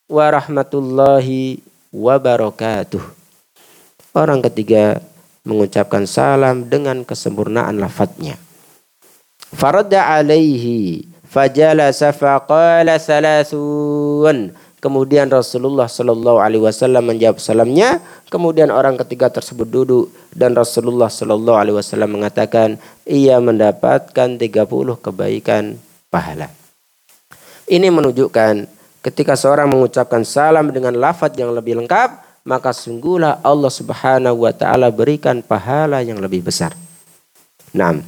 [0.08, 1.60] warahmatullahi
[1.92, 3.04] wabarakatuh
[4.16, 5.04] Orang ketiga
[5.44, 8.40] mengucapkan salam dengan kesempurnaan lafadznya
[9.52, 18.02] Faradda alaihi fajalasa faqala salasun Kemudian Rasulullah Shallallahu Alaihi Wasallam menjawab salamnya.
[18.26, 24.42] Kemudian orang ketiga tersebut duduk dan Rasulullah Shallallahu Alaihi Wasallam mengatakan ia mendapatkan 30
[24.98, 25.78] kebaikan
[26.10, 26.50] pahala.
[27.70, 28.66] Ini menunjukkan
[29.06, 34.90] ketika seorang mengucapkan salam dengan lafadz yang lebih lengkap, maka sungguhlah Allah Subhanahu wa taala
[34.90, 36.74] berikan pahala yang lebih besar.
[37.70, 38.02] Nah,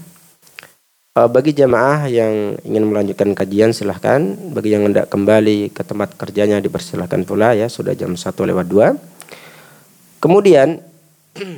[1.14, 4.35] Uh, bagi jamaah yang ingin melanjutkan kajian silahkan.
[4.50, 7.70] Bagi yang hendak kembali ke tempat kerjanya dipersilahkan pula ya.
[7.70, 8.98] Sudah jam 1 lewat 2.
[10.18, 10.83] Kemudian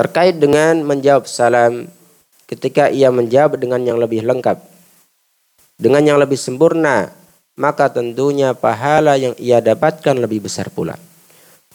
[0.00, 1.92] terkait dengan menjawab salam
[2.48, 4.64] ketika ia menjawab dengan yang lebih lengkap.
[5.76, 7.12] Dengan yang lebih sempurna.
[7.60, 10.96] Maka tentunya pahala yang ia dapatkan lebih besar pula.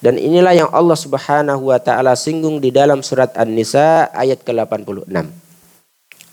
[0.02, 5.41] Dan inilah yang Allah subhanahu wa ta'ala singgung di dalam surat An-Nisa ayat ke-86.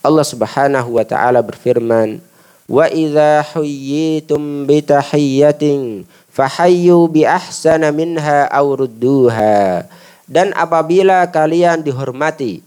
[0.02, 2.22] Allah Subhanahu wa taala berfirman,
[2.70, 9.84] "Wa idza huyyitum bi tahiyyatin fahayyu bi ahsana minha aw rudduha."
[10.28, 12.61] Dan apabila kalian dihormati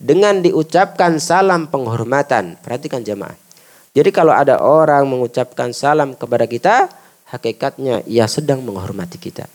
[0.00, 3.36] dengan diucapkan salam penghormatan, perhatikan jemaah.
[3.94, 6.90] Jadi kalau ada orang mengucapkan salam kepada kita,
[7.30, 9.46] hakikatnya ia sedang menghormati kita.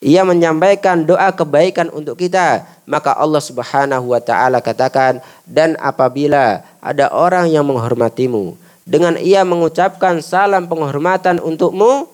[0.00, 2.64] Ia menyampaikan doa kebaikan untuk kita.
[2.88, 5.20] Maka Allah subhanahu wa ta'ala katakan.
[5.44, 8.56] Dan apabila ada orang yang menghormatimu.
[8.88, 12.08] Dengan ia mengucapkan salam penghormatan untukmu.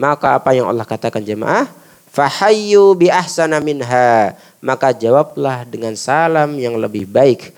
[0.00, 1.68] Maka apa yang Allah katakan jemaah?
[2.08, 4.32] Fahayyu bi ahsana minha.
[4.64, 7.52] Maka jawablah dengan salam yang lebih baik.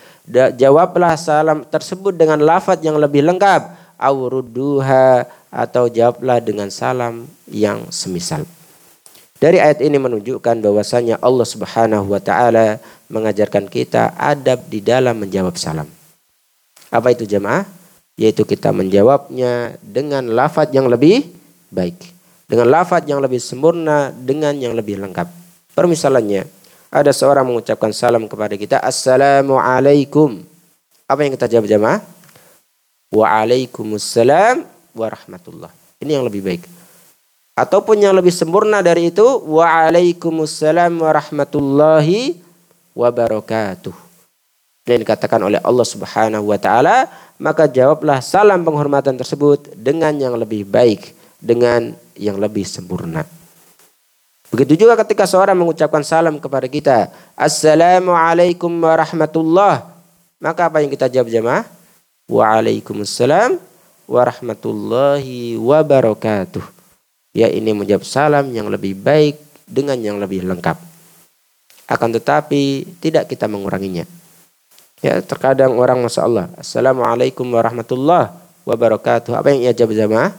[0.59, 3.79] Jawablah salam tersebut dengan lafaz yang lebih lengkap.
[3.95, 5.23] Awruduha
[5.55, 8.43] atau jawablah dengan salam yang semisal.
[9.43, 12.79] Dari ayat ini menunjukkan bahwasanya Allah Subhanahu wa taala
[13.11, 15.91] mengajarkan kita adab di dalam menjawab salam.
[16.95, 17.67] Apa itu jemaah?
[18.15, 21.27] Yaitu kita menjawabnya dengan lafaz yang lebih
[21.75, 21.99] baik,
[22.47, 25.27] dengan lafaz yang lebih sempurna, dengan yang lebih lengkap.
[25.75, 26.47] Permisalannya,
[26.95, 30.39] ada seorang mengucapkan salam kepada kita, Assalamualaikum.
[31.11, 31.99] Apa yang kita jawab jemaah?
[33.11, 34.63] Waalaikumsalam
[34.95, 35.75] warahmatullah.
[35.99, 36.82] Ini yang lebih baik
[37.53, 42.41] ataupun yang lebih sempurna dari itu waalaikumsalam warahmatullahi
[42.97, 43.95] wabarakatuh.
[44.83, 47.07] Dan dikatakan oleh Allah Subhanahu wa taala
[47.39, 53.23] maka jawablah salam penghormatan tersebut dengan yang lebih baik dengan yang lebih sempurna.
[54.53, 59.87] Begitu juga ketika seorang mengucapkan salam kepada kita assalamualaikum warahmatullah.
[60.43, 61.63] Maka apa yang kita jawab jemaah?
[62.27, 63.63] Waalaikumsalam
[64.11, 66.82] warahmatullahi wabarakatuh
[67.33, 70.77] ya ini menjawab salam yang lebih baik dengan yang lebih lengkap.
[71.89, 74.07] Akan tetapi tidak kita menguranginya.
[75.03, 76.47] Ya, terkadang orang Masya Allah.
[76.55, 78.31] Assalamualaikum warahmatullahi
[78.63, 79.35] wabarakatuh.
[79.35, 80.31] Apa yang ia jawab jamaah?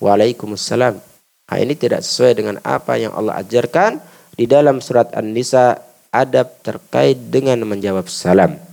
[0.00, 0.96] Waalaikumsalam.
[0.96, 4.00] Nah, ini tidak sesuai dengan apa yang Allah ajarkan
[4.38, 5.76] di dalam surat An-Nisa
[6.08, 8.69] adab terkait dengan menjawab salam.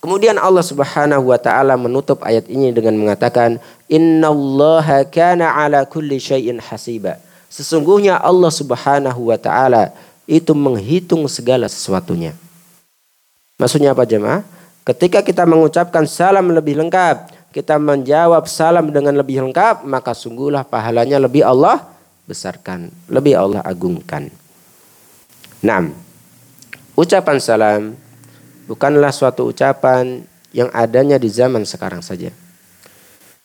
[0.00, 6.56] Kemudian Allah Subhanahu wa taala menutup ayat ini dengan mengatakan innallaha kana ala kulli syai'in
[6.56, 7.20] hasiba.
[7.52, 9.92] Sesungguhnya Allah Subhanahu wa taala
[10.24, 12.32] itu menghitung segala sesuatunya.
[13.60, 14.40] Maksudnya apa jemaah?
[14.88, 21.20] Ketika kita mengucapkan salam lebih lengkap, kita menjawab salam dengan lebih lengkap, maka sungguhlah pahalanya
[21.20, 21.84] lebih Allah
[22.24, 24.32] besarkan, lebih Allah agungkan.
[25.60, 25.92] 6.
[26.96, 27.82] Ucapan salam
[28.66, 32.34] bukanlah suatu ucapan yang adanya di zaman sekarang saja.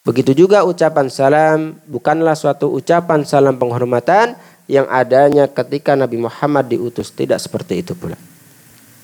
[0.06, 4.38] Begitu juga ucapan salam bukanlah suatu ucapan salam penghormatan
[4.69, 7.10] yang adanya ketika Nabi Muhammad diutus.
[7.10, 8.17] Tidak seperti itu pula.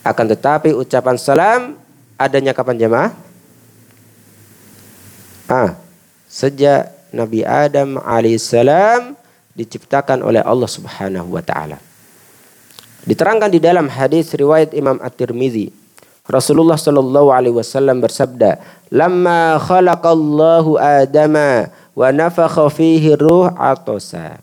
[0.05, 1.61] Akan tetapi ucapan salam
[2.21, 3.11] adanya kapan jemaah?
[5.49, 5.73] Ah,
[6.29, 9.17] sejak Nabi Adam alaihissalam
[9.57, 11.81] diciptakan oleh Allah Subhanahu wa taala.
[13.09, 15.80] Diterangkan di dalam hadis riwayat Imam At-Tirmizi
[16.31, 24.39] Rasulullah Shallallahu Alaihi Wasallam bersabda, "Lama khalaqallahu Adama wa nafakha fihi ruh atosa."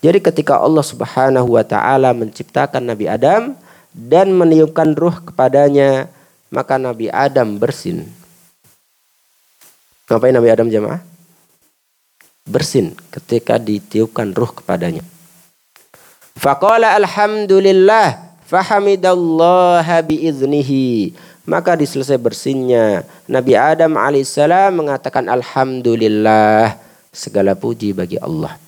[0.00, 3.58] Jadi ketika Allah Subhanahu wa taala menciptakan Nabi Adam
[3.90, 6.06] dan meniupkan ruh kepadanya,
[6.48, 8.06] maka Nabi Adam bersin.
[10.06, 11.02] Ngapain Nabi Adam jemaah?
[12.46, 15.02] Bersin ketika ditiupkan ruh kepadanya.
[16.38, 21.14] Faqala alhamdulillah Fahamidallaha biiznihi.
[21.46, 23.06] Maka diselesai bersinnya.
[23.30, 26.74] Nabi Adam alaihissalam mengatakan Alhamdulillah.
[27.14, 28.58] Segala puji bagi Allah.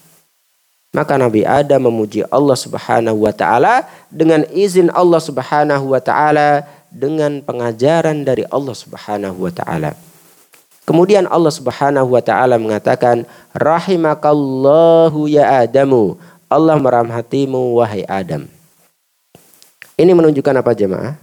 [0.94, 3.90] Maka Nabi Adam memuji Allah subhanahu wa ta'ala.
[4.06, 6.62] Dengan izin Allah subhanahu wa ta'ala.
[6.94, 9.98] Dengan pengajaran dari Allah subhanahu wa ta'ala.
[10.82, 13.22] Kemudian Allah Subhanahu wa taala mengatakan,
[13.54, 16.18] "Rahimakallahu ya Adamu."
[16.50, 18.50] Allah merahmatimu wahai Adam.
[20.02, 21.14] Ini menunjukkan apa jemaah?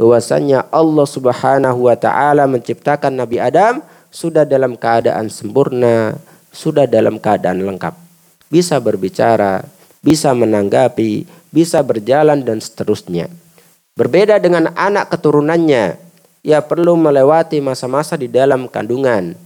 [0.00, 6.16] Bahwasanya Allah Subhanahu wa taala menciptakan Nabi Adam sudah dalam keadaan sempurna,
[6.48, 7.92] sudah dalam keadaan lengkap.
[8.48, 9.60] Bisa berbicara,
[10.00, 13.28] bisa menanggapi, bisa berjalan dan seterusnya.
[13.92, 16.00] Berbeda dengan anak keturunannya,
[16.40, 19.36] ia perlu melewati masa-masa di dalam kandungan.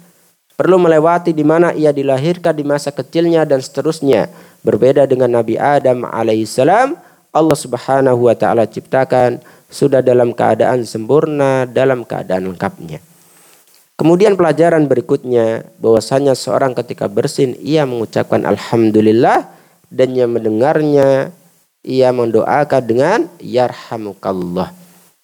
[0.54, 4.30] Perlu melewati di mana ia dilahirkan di masa kecilnya dan seterusnya.
[4.62, 9.40] Berbeda dengan Nabi Adam alaihissalam Allah Subhanahu wa taala ciptakan
[9.72, 13.00] sudah dalam keadaan sempurna, dalam keadaan lengkapnya.
[13.96, 19.48] Kemudian pelajaran berikutnya bahwasanya seorang ketika bersin ia mengucapkan alhamdulillah
[19.88, 21.32] dan yang mendengarnya
[21.80, 24.72] ia mendoakan dengan yarhamukallah.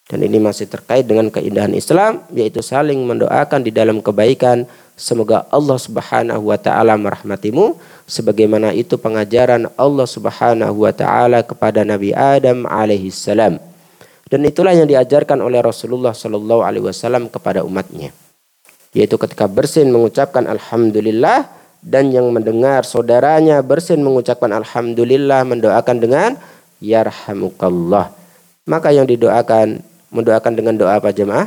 [0.09, 4.65] Dan ini masih terkait dengan keindahan Islam yaitu saling mendoakan di dalam kebaikan.
[4.99, 7.79] Semoga Allah Subhanahu wa taala merahmatimu
[8.11, 13.63] sebagaimana itu pengajaran Allah Subhanahu wa taala kepada Nabi Adam alaihi salam.
[14.27, 18.11] Dan itulah yang diajarkan oleh Rasulullah Shallallahu alaihi wasallam kepada umatnya.
[18.91, 21.47] Yaitu ketika bersin mengucapkan alhamdulillah
[21.79, 26.31] dan yang mendengar saudaranya bersin mengucapkan alhamdulillah mendoakan dengan
[26.83, 28.11] yarhamukallah.
[28.67, 29.79] Maka yang didoakan
[30.11, 31.47] mendoakan dengan doa apa jemaah?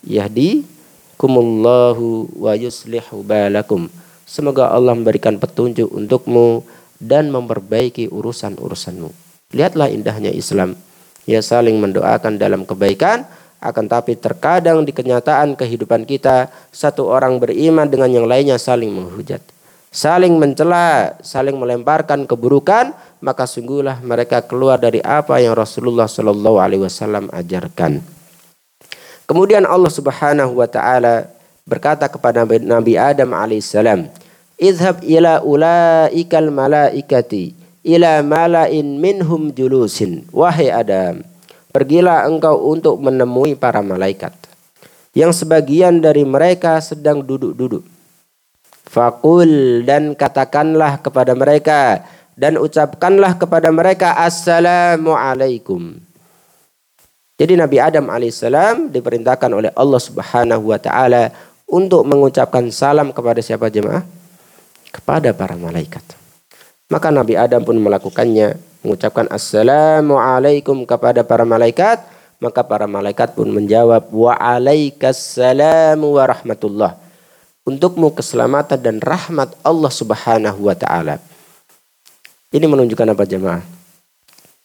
[0.00, 0.79] Yahdi
[1.20, 3.92] kumullahu wa yuslihu balakum.
[4.24, 6.64] Semoga Allah memberikan petunjuk untukmu
[6.96, 9.12] dan memperbaiki urusan-urusanmu.
[9.52, 10.80] Lihatlah indahnya Islam.
[11.28, 13.28] Ya saling mendoakan dalam kebaikan,
[13.60, 19.44] akan tapi terkadang di kenyataan kehidupan kita satu orang beriman dengan yang lainnya saling menghujat
[19.90, 26.86] saling mencela, saling melemparkan keburukan maka sungguhlah mereka keluar dari apa yang Rasulullah Shallallahu Alaihi
[26.86, 28.19] Wasallam ajarkan.
[29.30, 31.30] Kemudian Allah Subhanahu Wa Taala
[31.62, 34.10] berkata kepada Nabi Adam alaihissalam,
[34.58, 37.54] "Idhab ila ulaikal malaikati
[37.86, 41.22] ila malain minhum julusin." Wahai Adam,
[41.70, 44.34] pergilah engkau untuk menemui para malaikat
[45.14, 47.86] yang sebagian dari mereka sedang duduk-duduk.
[48.90, 52.02] Fakul dan katakanlah kepada mereka,
[52.34, 56.09] dan ucapkanlah kepada mereka assalamu alaikum.
[57.40, 61.32] Jadi Nabi Adam alaihissalam diperintahkan oleh Allah subhanahu wa ta'ala
[61.64, 64.04] untuk mengucapkan salam kepada siapa jemaah?
[64.92, 66.04] Kepada para malaikat.
[66.92, 72.04] Maka Nabi Adam pun melakukannya, mengucapkan assalamu alaikum kepada para malaikat,
[72.44, 76.92] maka para malaikat pun menjawab wa alaikassalamu wa rahmatullah.
[77.64, 81.16] Untukmu keselamatan dan rahmat Allah Subhanahu wa taala.
[82.52, 83.64] Ini menunjukkan apa jemaah?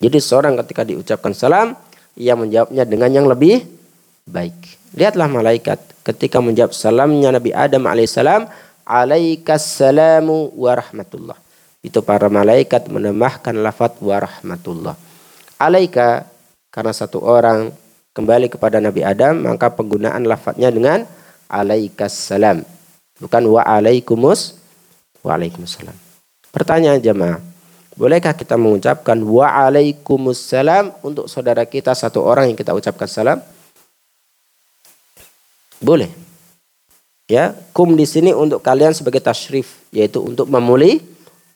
[0.04, 1.78] Jadi seorang ketika diucapkan salam,
[2.16, 3.68] ia menjawabnya dengan yang lebih
[4.28, 4.56] baik.
[4.96, 8.48] Lihatlah malaikat ketika menjawab salamnya Nabi Adam alaihissalam,
[8.88, 11.38] alaikassalamu wa rahmatullah.
[11.86, 14.96] Itu para malaikat menambahkan lafaz wa rahmatullah.
[15.62, 16.26] Alaika
[16.74, 17.72] karena satu orang
[18.16, 21.04] kembali kepada Nabi Adam, maka penggunaan lafadznya dengan
[21.52, 22.64] alaikassalam.
[23.20, 24.60] Bukan wa alaikumus
[25.24, 25.96] wa alaikumussalam.
[26.52, 27.40] Pertanyaan jemaah,
[27.96, 33.40] Bolehkah kita mengucapkan waalaikumsalam untuk saudara kita satu orang yang kita ucapkan salam?
[35.80, 36.12] Boleh.
[37.32, 41.00] Ya, kum di sini untuk kalian sebagai tasyrif yaitu untuk memuli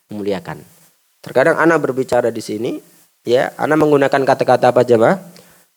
[0.08, 0.64] memuliakan.
[1.20, 2.80] Terkadang anak berbicara di sini,
[3.22, 5.20] ya, anak menggunakan kata-kata apa jemaah?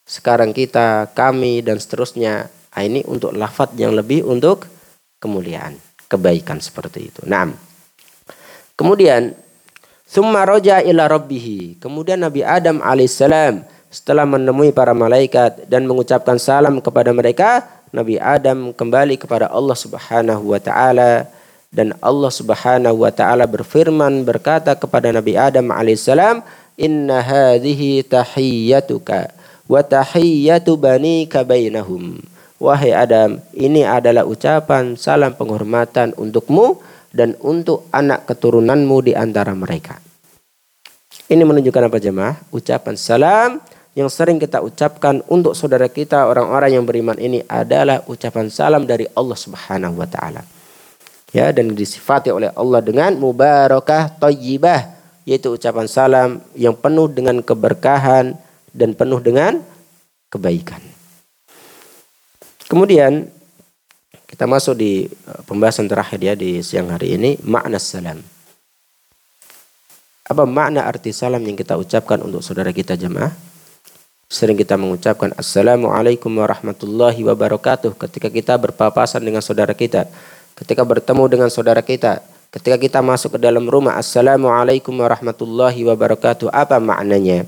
[0.08, 2.48] Sekarang kita, kami dan seterusnya.
[2.48, 4.66] Nah, ini untuk lafat yang lebih untuk
[5.20, 5.76] kemuliaan,
[6.10, 7.22] kebaikan seperti itu.
[7.28, 7.52] Nah,
[8.74, 9.43] kemudian
[10.14, 11.82] Summa roja ila rabbihi.
[11.82, 18.70] Kemudian Nabi Adam alaihissalam setelah menemui para malaikat dan mengucapkan salam kepada mereka, Nabi Adam
[18.70, 21.26] kembali kepada Allah Subhanahu wa taala
[21.74, 26.46] dan Allah Subhanahu wa taala berfirman berkata kepada Nabi Adam alaihissalam,
[26.78, 29.34] "Inna hadhihi tahiyyatuka
[29.66, 32.22] wa tahiyyatu banika bainahum."
[32.62, 36.78] Wahai Adam, ini adalah ucapan salam penghormatan untukmu
[37.10, 40.03] dan untuk anak keturunanmu di antara mereka.
[41.24, 42.36] Ini menunjukkan apa jemaah?
[42.52, 43.50] Ucapan salam
[43.96, 49.08] yang sering kita ucapkan untuk saudara kita orang-orang yang beriman ini adalah ucapan salam dari
[49.16, 50.44] Allah Subhanahu wa taala.
[51.32, 54.94] Ya, dan disifati oleh Allah dengan mubarakah thayyibah
[55.24, 58.36] yaitu ucapan salam yang penuh dengan keberkahan
[58.76, 59.64] dan penuh dengan
[60.28, 60.84] kebaikan.
[62.68, 63.32] Kemudian
[64.28, 68.33] kita masuk di eh, pembahasan terakhir ya di siang hari ini makna salam.
[70.24, 73.28] Apa makna arti salam yang kita ucapkan untuk saudara kita jemaah?
[74.24, 80.08] Sering kita mengucapkan Assalamualaikum warahmatullahi wabarakatuh ketika kita berpapasan dengan saudara kita.
[80.56, 82.24] Ketika bertemu dengan saudara kita.
[82.48, 84.00] Ketika kita masuk ke dalam rumah.
[84.00, 86.48] Assalamualaikum warahmatullahi wabarakatuh.
[86.48, 87.44] Apa maknanya?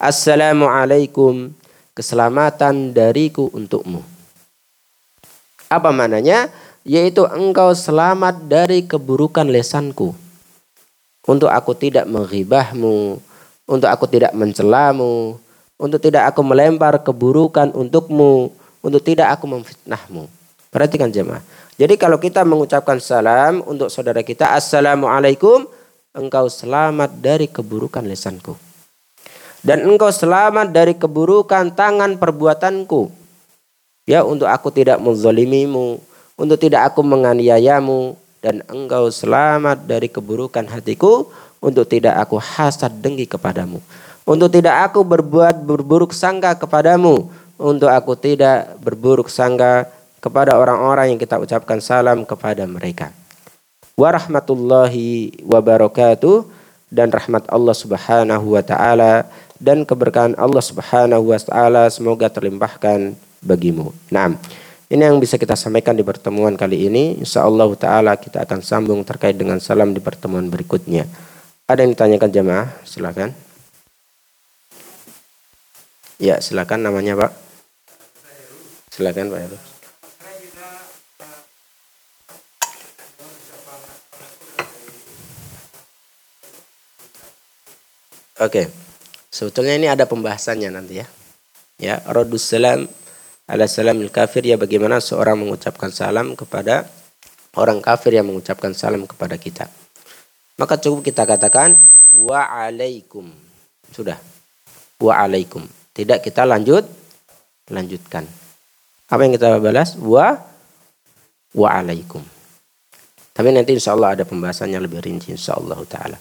[0.00, 1.52] Assalamualaikum.
[1.92, 4.00] Keselamatan dariku untukmu.
[5.68, 6.48] Apa maknanya?
[6.88, 10.21] Yaitu engkau selamat dari keburukan lesanku
[11.26, 13.22] untuk aku tidak menghibahmu,
[13.66, 15.38] untuk aku tidak mencelamu,
[15.78, 18.50] untuk tidak aku melempar keburukan untukmu,
[18.82, 20.26] untuk tidak aku memfitnahmu.
[20.72, 21.42] Perhatikan jemaah.
[21.76, 25.66] Jadi kalau kita mengucapkan salam untuk saudara kita, Assalamualaikum,
[26.12, 28.54] engkau selamat dari keburukan lesanku.
[29.62, 33.10] Dan engkau selamat dari keburukan tangan perbuatanku.
[34.10, 36.02] Ya untuk aku tidak menzolimimu,
[36.34, 41.30] untuk tidak aku menganiayamu, dan engkau selamat dari keburukan hatiku
[41.62, 43.78] untuk tidak aku hasad dengki kepadamu
[44.26, 49.86] untuk tidak aku berbuat berburuk sangka kepadamu untuk aku tidak berburuk sangka
[50.18, 53.14] kepada orang-orang yang kita ucapkan salam kepada mereka
[53.94, 56.44] warahmatullahi wabarakatuh
[56.92, 59.24] dan rahmat Allah Subhanahu wa taala
[59.62, 63.94] dan keberkahan Allah Subhanahu wa taala semoga terlimpahkan bagimu.
[64.12, 64.36] Naam.
[64.92, 67.16] Ini yang bisa kita sampaikan di pertemuan kali ini.
[67.16, 71.08] Insya Allah Ta'ala kita akan sambung terkait dengan salam di pertemuan berikutnya.
[71.64, 72.68] Ada yang ditanyakan jemaah?
[72.84, 73.32] Silakan.
[76.20, 77.32] Ya, silakan namanya Pak.
[78.92, 79.58] Silakan Pak Heru.
[88.44, 88.68] Oke.
[89.32, 91.08] Sebetulnya ini ada pembahasannya nanti ya.
[91.80, 92.92] Ya, Rodus Salam
[93.46, 96.86] ala salamil kafir ya bagaimana seorang mengucapkan salam kepada
[97.56, 99.68] orang kafir yang mengucapkan salam kepada kita.
[100.56, 101.76] Maka cukup kita katakan
[102.12, 103.28] wa alaikum.
[103.90, 104.16] Sudah.
[105.00, 105.64] Wa alaikum.
[105.92, 106.86] Tidak kita lanjut
[107.68, 108.24] lanjutkan.
[109.12, 109.96] Apa yang kita balas?
[110.00, 110.40] Wa
[111.52, 112.24] wa alaikum.
[113.32, 116.20] Tapi nanti insya Allah ada pembahasannya lebih rinci insya Allah taala.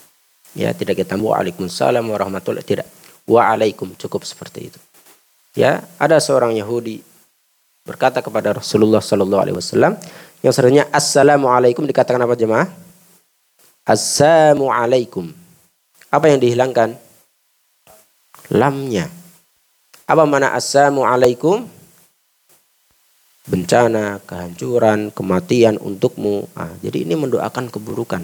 [0.51, 2.87] Ya, tidak kita waalaikumsalam warahmatullahi tidak.
[3.27, 4.79] Wa alaikum cukup seperti itu.
[5.55, 7.10] Ya, ada seorang Yahudi
[7.81, 9.97] berkata kepada Rasulullah sallallahu alaihi wasallam
[10.41, 12.69] yang sebenarnya assalamualaikum dikatakan apa jemaah?
[13.85, 15.33] Assalamualaikum.
[16.13, 16.97] Apa yang dihilangkan?
[18.53, 19.09] Lamnya.
[20.05, 21.65] Apa mana assalamualaikum?
[23.49, 26.45] Bencana, kehancuran, kematian untukmu.
[26.53, 28.21] Ah, jadi ini mendoakan keburukan.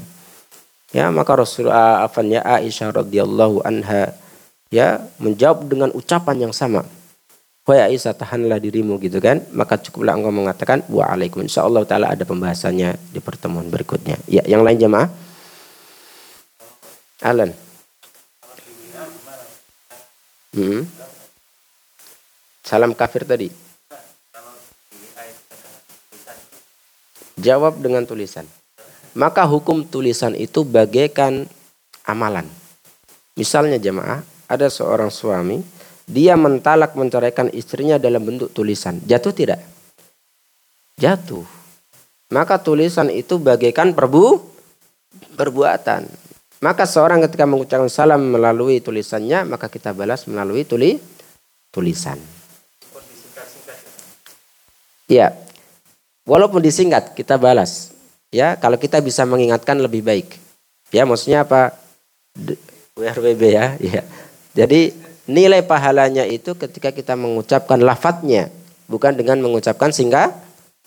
[0.94, 4.14] Ya, maka Rasulullah afan ya Aisyah radhiyallahu anha
[4.72, 6.86] ya menjawab dengan ucapan yang sama.
[7.68, 9.44] Wahai Aisyah tahanlah dirimu gitu kan.
[9.52, 11.44] Maka cukuplah engkau mengatakan waalaikum.
[11.44, 14.16] Insyaallah taala ada pembahasannya di pertemuan berikutnya.
[14.24, 15.12] Ya, yang lain jemaah.
[17.20, 17.52] Alan.
[20.56, 20.88] Hmm.
[22.64, 23.52] Salam kafir tadi.
[27.36, 28.48] Jawab dengan tulisan.
[29.12, 31.52] Maka hukum tulisan itu bagaikan
[32.08, 32.48] amalan.
[33.36, 35.62] Misalnya jemaah, ada seorang suami,
[36.08, 39.04] dia mentalak menceraikan istrinya dalam bentuk tulisan.
[39.04, 39.60] Jatuh tidak?
[40.96, 41.44] Jatuh.
[42.32, 44.40] Maka tulisan itu bagaikan perbu
[45.36, 46.08] perbuatan.
[46.64, 50.98] Maka seorang ketika mengucapkan salam melalui tulisannya, maka kita balas melalui tuli,
[51.70, 52.18] tulisan.
[55.08, 55.38] Ya,
[56.26, 57.94] walaupun disingkat kita balas.
[58.34, 60.36] Ya, kalau kita bisa mengingatkan lebih baik.
[60.92, 61.78] Ya, maksudnya apa?
[62.98, 63.78] WRBB ya.
[63.80, 64.02] ya.
[64.58, 68.50] Jadi nilai pahalanya itu ketika kita mengucapkan lafadznya,
[68.88, 70.34] bukan dengan mengucapkan singkat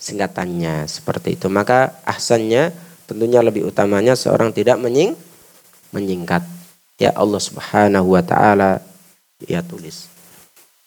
[0.00, 1.46] singkatannya seperti itu.
[1.52, 2.72] Maka ahsannya
[3.04, 5.14] tentunya lebih utamanya seorang tidak menying
[5.92, 6.42] menyingkat.
[6.96, 8.80] Ya Allah Subhanahu wa taala
[9.44, 10.08] ya tulis.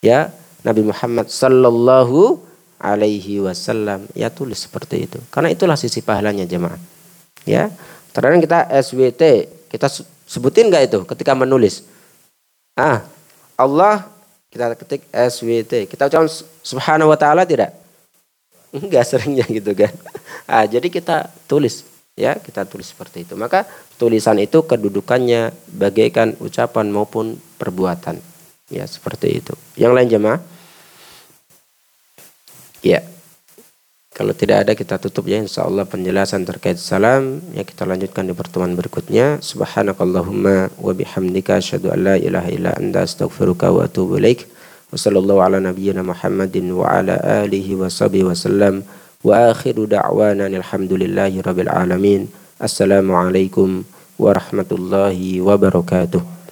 [0.02, 0.34] Ya
[0.66, 2.42] Nabi Muhammad sallallahu
[2.84, 5.20] alaihi wasallam ya tulis seperti itu.
[5.32, 6.78] Karena itulah sisi pahalanya jemaah.
[7.48, 7.72] Ya.
[8.14, 9.24] Terkadang kita SWT,
[9.74, 9.88] kita
[10.30, 11.82] sebutin nggak itu ketika menulis?
[12.78, 13.02] Ah,
[13.58, 14.08] Allah
[14.54, 15.90] kita ketik SWT.
[15.90, 16.30] Kita ucapkan
[16.62, 17.74] subhanahu wa ta'ala tidak?
[18.74, 19.94] Enggak seringnya gitu kan.
[20.44, 23.66] Ah, jadi kita tulis ya kita tulis seperti itu maka
[23.98, 28.22] tulisan itu kedudukannya bagaikan ucapan maupun perbuatan
[28.70, 30.40] ya seperti itu yang lain jemaah
[32.86, 33.02] ya
[34.14, 38.38] kalau tidak ada kita tutup ya insya Allah penjelasan terkait salam yang kita lanjutkan di
[38.38, 39.42] pertemuan berikutnya.
[39.42, 44.46] Subhanakallahumma wa bihamdika asyhadu an la ilaha illa anta astaghfiruka wa atubu ilaik.
[44.94, 48.86] Wassallallahu ala nabiyyina Muhammadin wa ala alihi wa sahbihi wasallam.
[49.26, 52.30] Wa akhiru da'wana alhamdulillahi rabbil alamin.
[52.62, 53.82] Assalamualaikum
[54.22, 56.43] warahmatullahi wabarakatuh.